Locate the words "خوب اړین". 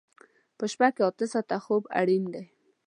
1.63-2.23